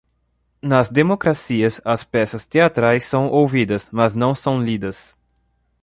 Nas 0.63 0.89
democracias, 0.91 1.79
as 1.85 2.03
peças 2.03 2.47
teatrais 2.47 3.03
são 3.05 3.27
ouvidas, 3.27 3.87
mas 3.91 4.15
não 4.15 4.33
são 4.33 4.59
lidas. 4.59 5.15